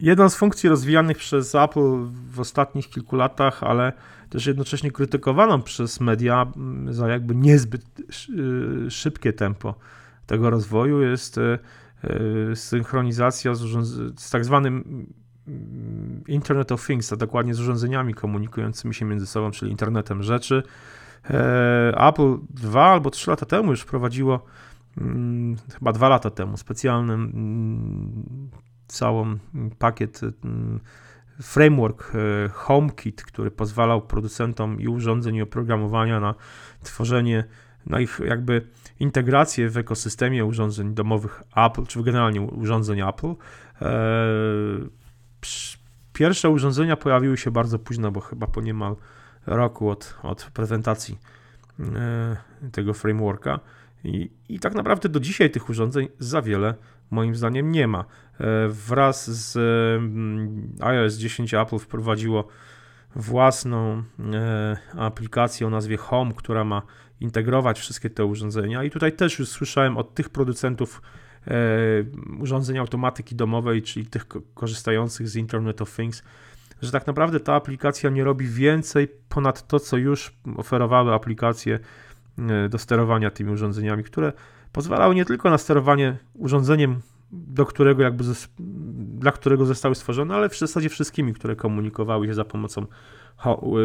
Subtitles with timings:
[0.00, 3.92] Jedną z funkcji rozwijanych przez Apple w ostatnich kilku latach, ale
[4.30, 7.82] też jednocześnie krytykowaną przez media mm, za jakby niezbyt
[8.30, 9.74] y, szybkie tempo
[10.26, 11.58] tego rozwoju jest y,
[12.50, 13.60] y, synchronizacja z,
[14.20, 15.06] z tak zwanym
[15.48, 20.62] mm, Internet of Things, a dokładnie z urządzeniami komunikującymi się między sobą, czyli internetem rzeczy.
[21.30, 24.44] E, Apple dwa albo trzy lata temu już wprowadziło,
[24.98, 27.14] mm, chyba dwa lata temu, specjalny
[28.88, 29.38] całą
[29.78, 30.20] pakiet
[31.42, 36.34] framework e, HomeKit, który pozwalał producentom i urządzeń i oprogramowania na
[36.82, 37.44] tworzenie,
[37.86, 38.66] na ich jakby
[39.00, 43.34] integrację w ekosystemie urządzeń domowych Apple, czy generalnie urządzeń Apple.
[43.82, 43.86] E,
[46.12, 48.96] pierwsze urządzenia pojawiły się bardzo późno, bo chyba po niemal
[49.46, 51.18] roku od, od prezentacji
[51.80, 52.36] e,
[52.72, 53.60] tego frameworka.
[54.04, 56.74] I, I tak naprawdę do dzisiaj tych urządzeń za wiele
[57.10, 58.04] moim zdaniem nie ma.
[58.40, 62.48] E, wraz z mm, iOS 10 Apple wprowadziło
[63.16, 66.82] własną e, aplikację o nazwie Home, która ma
[67.20, 68.84] integrować wszystkie te urządzenia.
[68.84, 71.02] I tutaj też już słyszałem od tych producentów
[71.46, 71.54] e,
[72.40, 76.22] urządzeń automatyki domowej, czyli tych korzystających z Internet of Things,
[76.82, 81.78] że tak naprawdę ta aplikacja nie robi więcej ponad to, co już oferowały aplikacje
[82.70, 84.32] do sterowania tymi urządzeniami, które
[84.72, 87.00] pozwalały nie tylko na sterowanie urządzeniem,
[87.32, 88.24] do którego jakby
[88.98, 92.86] dla którego zostały stworzone, ale w zasadzie wszystkimi, które komunikowały się za pomocą,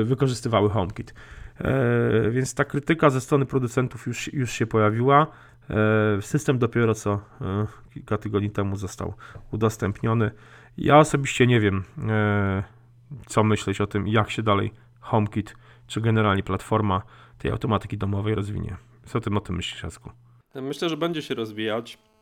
[0.04, 1.14] wykorzystywały HomeKit.
[1.58, 5.28] E, więc ta krytyka ze strony producentów już, już się pojawiła.
[5.70, 9.14] E, system dopiero co e, kilka tygodni temu został
[9.52, 10.32] udostępniony.
[10.78, 11.84] Ja osobiście nie wiem,
[13.26, 15.56] co myśleć o tym, jak się dalej HomeKit,
[15.88, 17.02] czy generalnie platforma
[17.38, 18.78] tej automatyki domowej rozwinie.
[19.06, 20.10] Co ty o tym myślisz, Jasku?
[20.56, 22.13] Myślę, że będzie się rozwijać, e,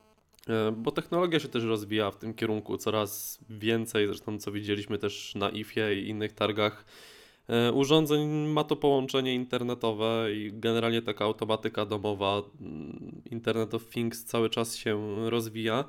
[0.78, 5.50] bo technologia się też rozwija w tym kierunku coraz więcej, zresztą co widzieliśmy też na
[5.50, 6.86] IFie i innych targach
[7.48, 14.26] e, urządzeń ma to połączenie internetowe i generalnie taka automatyka domowa, mm, Internet of Things
[14.26, 15.86] cały czas się rozwija.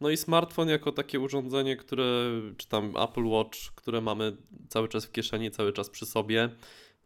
[0.00, 4.36] No i smartfon jako takie urządzenie, które, czy tam Apple Watch, które mamy
[4.68, 6.48] cały czas w kieszeni, cały czas przy sobie,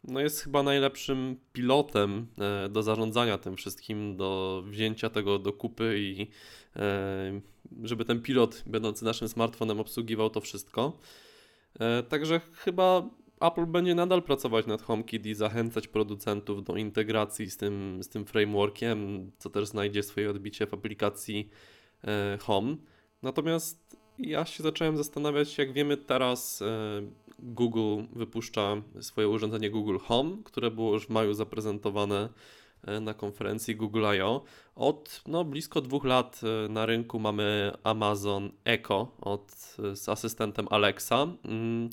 [0.07, 5.99] no jest chyba najlepszym pilotem e, do zarządzania tym wszystkim, do wzięcia tego do kupy
[5.99, 6.27] i
[6.75, 7.41] e,
[7.83, 10.99] żeby ten pilot będący naszym smartfonem obsługiwał to wszystko.
[11.79, 13.09] E, także chyba
[13.41, 18.25] Apple będzie nadal pracować nad HomeKit i zachęcać producentów do integracji z tym, z tym
[18.25, 21.49] frameworkiem, co też znajdzie swoje odbicie w aplikacji
[22.39, 22.75] Home.
[23.21, 26.63] Natomiast ja się zacząłem zastanawiać, jak wiemy teraz
[27.39, 32.29] Google wypuszcza swoje urządzenie Google Home, które było już w maju zaprezentowane
[32.83, 34.43] e, na konferencji Google I.O.
[34.75, 40.67] Od no, blisko dwóch lat e, na rynku mamy Amazon Echo od, e, z asystentem
[40.69, 41.27] Alexa.
[41.45, 41.89] Mm,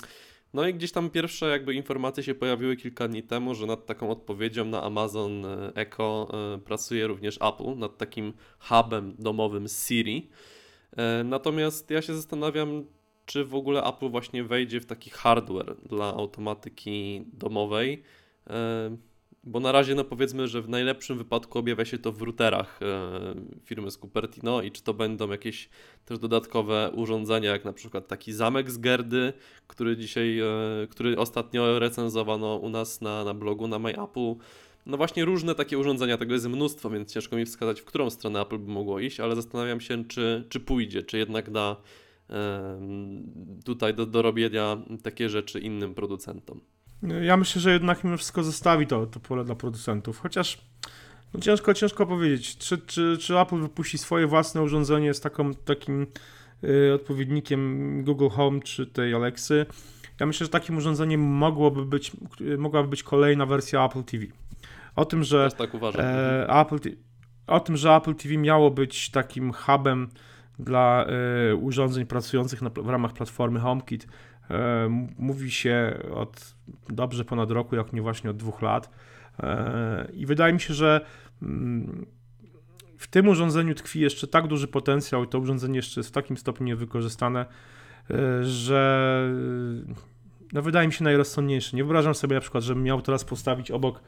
[0.54, 4.10] no i gdzieś tam pierwsze jakby informacje się pojawiły kilka dni temu, że nad taką
[4.10, 6.28] odpowiedzią na Amazon Echo
[6.64, 10.28] pracuje również Apple, nad takim hubem domowym Siri.
[11.24, 12.84] Natomiast ja się zastanawiam,
[13.26, 18.02] czy w ogóle Apple właśnie wejdzie w taki hardware dla automatyki domowej.
[18.50, 18.96] E,
[19.46, 23.34] bo na razie, no powiedzmy, że w najlepszym wypadku objawia się to w routerach e,
[23.64, 25.68] firmy z Cupertino i czy to będą jakieś
[26.04, 29.32] też dodatkowe urządzenia, jak na przykład taki zamek z Gerdy,
[29.66, 30.46] który dzisiaj, e,
[30.90, 34.34] który ostatnio recenzowano u nas na, na blogu na MyApple.
[34.86, 38.40] No właśnie różne takie urządzenia, tego jest mnóstwo, więc ciężko mi wskazać, w którą stronę
[38.40, 41.76] Apple by mogło iść, ale zastanawiam się, czy, czy pójdzie, czy jednak da
[43.64, 46.60] tutaj do, do robienia takie rzeczy innym producentom.
[47.22, 50.58] Ja myślę, że jednak mimo wszystko zostawi to, to pole dla producentów, chociaż
[51.34, 56.06] no ciężko, ciężko powiedzieć, czy, czy, czy Apple wypuści swoje własne urządzenie z taką, takim
[56.64, 59.66] y, odpowiednikiem Google Home czy tej Alexy.
[60.20, 62.12] Ja myślę, że takim urządzeniem mogłoby być,
[62.58, 64.24] mogłaby być kolejna wersja Apple TV.
[64.96, 65.70] O tym, że tak.
[65.98, 66.78] E, Apple,
[67.46, 70.08] o tym, że Apple TV miało być takim hubem
[70.58, 71.06] dla
[71.52, 74.04] y, urządzeń pracujących na, w ramach platformy HomeKit.
[74.04, 74.08] Y,
[75.18, 76.54] mówi się od
[76.88, 78.90] dobrze ponad roku, jak nie właśnie od dwóch lat.
[79.40, 79.42] Y,
[80.12, 81.00] I wydaje mi się, że
[81.42, 82.06] mm,
[82.98, 86.36] w tym urządzeniu tkwi jeszcze tak duży potencjał i to urządzenie jeszcze jest w takim
[86.36, 87.46] stopniu niewykorzystane,
[88.42, 89.20] że
[90.52, 91.76] no wydaje mi się najrozsądniejsze.
[91.76, 94.00] Nie wyobrażam sobie na przykład, żebym miał teraz postawić obok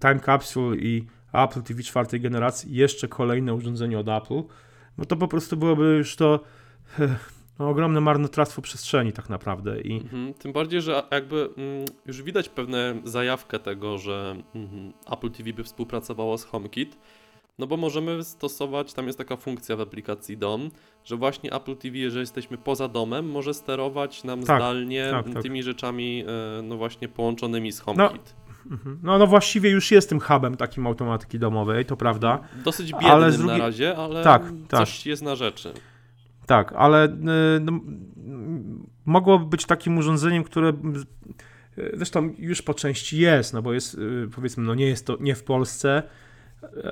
[0.00, 4.42] Time Capsule i Apple TV czwartej generacji jeszcze kolejne urządzenie od Apple,
[4.98, 6.40] bo to po prostu byłoby już to
[7.58, 9.80] no, ogromne marnotrawstwo przestrzeni tak naprawdę.
[9.80, 9.96] I...
[9.96, 15.52] Mhm, tym bardziej, że jakby mm, już widać pewne zajawkę tego, że mm, Apple TV
[15.52, 16.98] by współpracowało z HomeKit.
[17.58, 20.70] No bo możemy stosować, tam jest taka funkcja w aplikacji Dom,
[21.04, 25.42] że właśnie Apple TV, jeżeli jesteśmy poza domem, może sterować nam Tak, zdalnie tak, tak.
[25.42, 26.24] tymi rzeczami,
[26.58, 28.18] e, no właśnie połączonymi z No, HomeKit.
[28.20, 28.41] Mhm.
[29.02, 32.38] No, no właściwie już jest tym hubem takim automatyki domowej, to prawda.
[32.64, 34.80] Dosyć biednym Ale na razie, ale Tak, tak.
[34.80, 35.72] coś jest na rzeczy.
[36.46, 37.10] Tak, ale y,
[37.60, 37.80] no,
[39.04, 40.68] mogłoby być takim urządzeniem, które
[41.78, 45.16] y, zresztą już po części jest, no bo jest, y, powiedzmy, no nie jest to
[45.20, 46.02] nie w Polsce,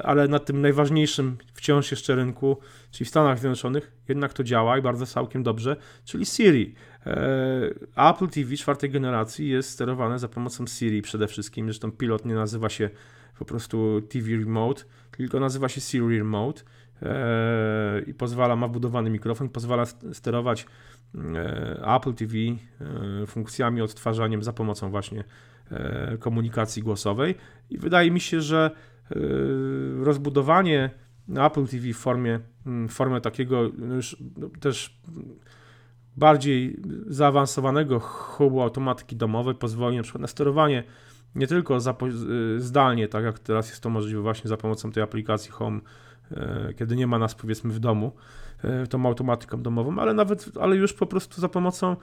[0.05, 2.57] ale na tym najważniejszym wciąż jeszcze rynku,
[2.91, 6.75] czyli w Stanach Zjednoczonych, jednak to działa i bardzo całkiem dobrze, czyli Siri.
[7.07, 12.35] E, Apple TV czwartej generacji jest sterowane za pomocą Siri przede wszystkim, zresztą pilot nie
[12.35, 12.91] nazywa się
[13.39, 16.63] po prostu TV Remote, tylko nazywa się Siri Remote
[17.03, 20.67] e, i pozwala, ma wbudowany mikrofon, pozwala st- sterować
[21.15, 22.35] e, Apple TV
[23.27, 25.25] funkcjami, odtwarzaniem za pomocą właśnie
[26.21, 27.35] komunikacji głosowej.
[27.71, 28.71] I wydaje mi się, że
[30.03, 30.91] rozbudowanie
[31.37, 33.95] Apple TV w formie, w formie takiego no
[34.37, 35.01] no, też
[36.21, 36.77] bardziej
[37.07, 40.85] zaawansowanego hubu automatyki domowej pozwoli na przykład na sterowanie
[41.35, 45.51] nie tylko y, zdalnie, tak jak teraz jest to możliwe właśnie za pomocą tej aplikacji
[45.51, 45.81] Home,
[46.31, 48.13] e, kiedy nie ma nas powiedzmy w domu,
[48.65, 51.97] e, tą automatyką domową, ale nawet, ale już po prostu za pomocą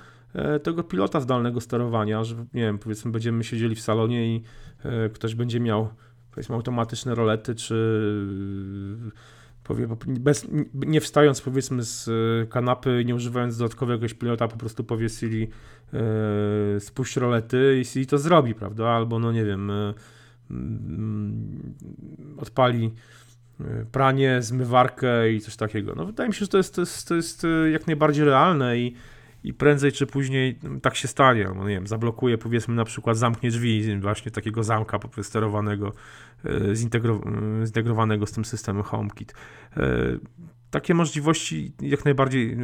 [0.63, 4.43] tego pilota zdalnego sterowania, że nie wiem, powiedzmy będziemy siedzieli w salonie i
[5.13, 5.89] ktoś będzie miał
[6.31, 7.75] powiedzmy automatyczne rolety, czy
[9.67, 14.83] powie, bez, nie wstając powiedzmy z e, kanapy, nie używając dodatkowego jakiegoś pilota, po prostu
[14.83, 15.47] powie Siri
[15.93, 18.89] e, spuść rolety i Siri to zrobi, prawda?
[18.89, 19.93] Albo no nie wiem, e,
[20.51, 21.73] mm,
[22.37, 22.93] odpali
[23.91, 25.93] pranie, zmywarkę i coś takiego.
[25.95, 28.95] No wydaje mi się, że to jest, to jest, to jest jak najbardziej realne i,
[29.43, 33.99] i prędzej czy później tak się stanie, nie wiem, zablokuje powiedzmy na przykład zamknie drzwi
[33.99, 35.93] właśnie takiego zamka sterowanego,
[36.45, 39.33] e, e, zintegrowanego z tym systemem HomeKit.
[39.77, 40.17] E,
[40.69, 42.57] Takie możliwości jak najbardziej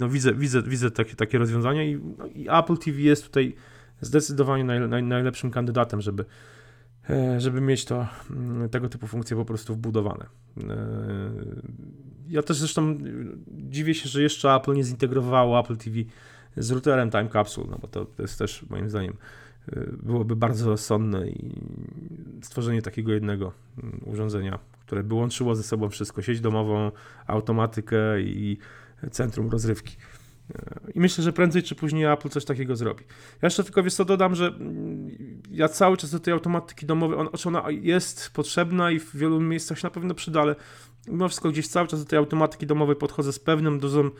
[0.00, 3.54] no, widzę, widzę, widzę takie, takie rozwiązania i, no, i Apple TV jest tutaj
[4.00, 6.24] zdecydowanie naj, naj, najlepszym kandydatem, żeby,
[7.38, 10.26] żeby mieć to, mm, tego typu funkcje po prostu wbudowane.
[12.28, 12.96] Ja też zresztą e,
[13.48, 15.96] dziwię się, że jeszcze Apple nie zintegrowało Apple TV
[16.56, 19.16] z routerem Time Capsule, no bo to, jest też moim zdaniem
[19.72, 21.60] e, byłoby bardzo rozsądne i
[22.42, 23.52] stworzenie takiego jednego
[23.82, 26.90] mm, urządzenia, które by łączyło ze sobą wszystko, sieć domową,
[27.26, 28.58] automatykę i
[29.10, 29.96] centrum rozrywki.
[30.94, 33.04] I myślę, że prędzej czy później Apple coś takiego zrobi.
[33.42, 35.10] Ja jeszcze tylko wiesz co dodam, że mm,
[35.50, 39.40] ja cały czas do tej automatyki domowej, on, znaczy ona jest potrzebna i w wielu
[39.40, 40.56] miejscach się na pewno przyda, ale
[41.08, 44.10] mimo wszystko gdzieś cały czas do tej automatyki domowej podchodzę z pewną dozą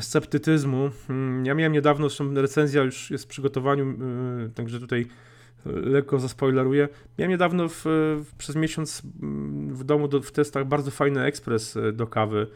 [0.00, 0.90] sceptycyzmu.
[1.10, 5.06] Mm, Ja miałem niedawno, zresztą recenzja już jest w przygotowaniu, yy, także tutaj
[5.66, 6.88] lekko zaspoileruję.
[7.18, 7.84] Miałem niedawno w,
[8.38, 12.46] przez miesiąc mm, w domu do, w testach bardzo fajny ekspres e, do kawy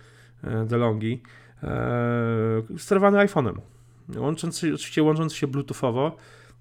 [0.44, 1.23] e, DeLonghi,
[2.78, 3.58] sterowany iPhone'em.
[4.16, 6.16] Łącząc się, oczywiście łącząc się bluetoothowo,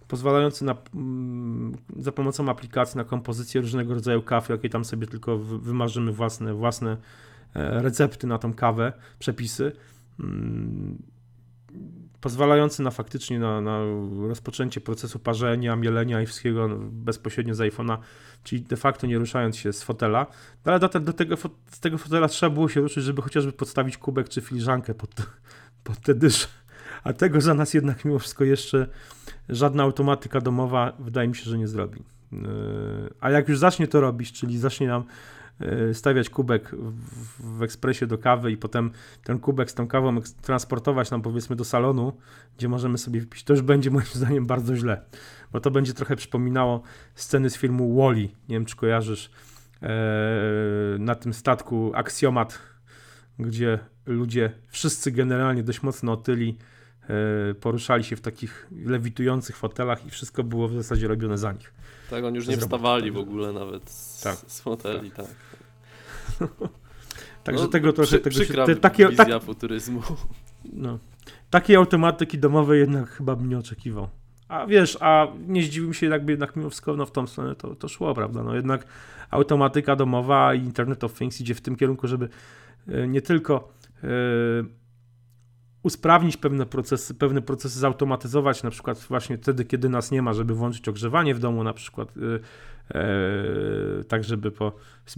[0.07, 5.37] pozwalający na, mm, za pomocą aplikacji na kompozycję różnego rodzaju kaw, jakie tam sobie tylko
[5.37, 6.97] wy- wymarzymy własne, własne
[7.55, 9.71] e, recepty na tą kawę, przepisy.
[12.25, 13.79] Pozwalający na faktycznie na, na
[14.27, 17.97] rozpoczęcie procesu parzenia, mielenia i wszystkiego bezpośrednio z iPhone'a,
[18.43, 20.27] czyli de facto nie ruszając się z fotela.
[20.65, 21.37] No ale do, do tego,
[21.71, 25.09] z tego fotela trzeba było się ruszyć, żeby chociażby podstawić kubek czy filiżankę pod,
[25.83, 26.47] pod te dysze.
[27.03, 28.87] A tego za nas jednak mimo wszystko jeszcze
[29.49, 32.03] żadna automatyka domowa wydaje mi się, że nie zrobi.
[32.31, 32.39] Yy,
[33.19, 35.03] A jak już zacznie to robić, czyli zacznie nam
[35.93, 36.71] stawiać kubek
[37.39, 38.91] w, ekspresie do kawy i potem
[39.23, 42.13] ten kubek z tą kawą transportować nam powiedzmy do salonu,
[42.57, 45.01] gdzie możemy sobie wypić, to już będzie moim zdaniem bardzo źle,
[45.51, 46.81] bo to będzie trochę przypominało
[47.15, 48.21] sceny z filmu Wally.
[48.21, 49.31] Nie wiem, czy kojarzysz
[49.81, 49.87] yy,
[50.99, 52.59] na tym statku Aksjomat,
[53.39, 56.74] gdzie ludzie wszyscy generalnie dość mocno otyli e,
[57.59, 61.73] poruszali się w takich lewitujących fotelach i wszystko było w zasadzie robione za nich.
[62.09, 65.27] Tak, oni już nie jest wstawali w ogóle nawet z, Tak, z foteli, tak.
[67.43, 70.01] Także No, tego trochę, przy, tego się, te, takie, wizja tak, futuryzmu.
[70.73, 70.99] no,
[71.49, 74.09] takiej automatyki domowej jednak chyba bym nie oczekiwał.
[74.47, 77.75] A wiesz, a nie zdziwił się jakby jednak mimo wszystko no, w tą stronę to,
[77.75, 78.43] to szło, prawda?
[78.43, 78.85] No jednak
[79.31, 82.29] automatyka domowa i Internet of Things idzie w tym kierunku, żeby
[82.87, 83.71] e, nie tylko
[84.03, 84.07] e,
[85.85, 90.53] usprawnić pewne procesy, pewne procesy zautomatyzować, na przykład właśnie wtedy, kiedy nas nie ma, żeby
[90.53, 94.75] włączyć ogrzewanie w domu na przykład, e, e, tak żeby po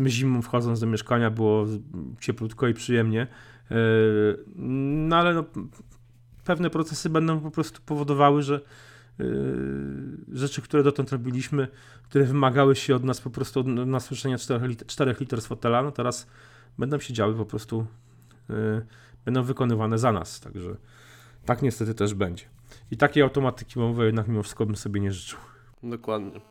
[0.08, 1.66] zimą wchodząc do mieszkania było
[2.20, 3.28] cieplutko i przyjemnie.
[3.72, 3.76] E,
[4.56, 5.44] no ale no,
[6.44, 8.62] pewne procesy będą po prostu powodowały, że
[9.20, 9.26] yy,
[10.32, 11.68] rzeczy, które dotąd robiliśmy,
[12.04, 15.84] które wymagały się od nas po prostu od nasłyszenia 4 liter, 4 liter z fotela,
[15.84, 16.28] no teraz
[16.78, 17.86] będą się działy po prostu,
[18.50, 18.86] yy,
[19.28, 20.76] będą wykonywane za nas, także
[21.46, 22.46] tak niestety też będzie.
[22.92, 25.40] I takiej automatyki mowy jednak mimo wszystko bym sobie nie życzył.
[25.84, 26.42] Dokładnie.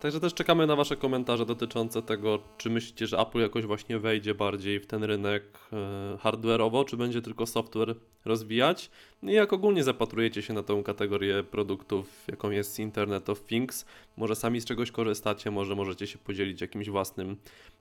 [0.00, 4.34] Także też czekamy na Wasze komentarze dotyczące tego, czy myślicie, że Apple jakoś właśnie wejdzie
[4.34, 5.42] bardziej w ten rynek
[5.72, 7.94] e, hardware'owo, czy będzie tylko software
[8.24, 8.90] rozwijać.
[9.22, 13.86] No i jak ogólnie zapatrujecie się na tą kategorię produktów, jaką jest Internet of Things.
[14.16, 17.36] Może sami z czegoś korzystacie, może możecie się podzielić jakimś własnym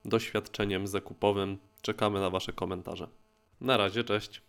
[0.05, 1.57] doświadczeniem zakupowym.
[1.81, 3.07] Czekamy na Wasze komentarze.
[3.63, 4.41] Na razie, cześć.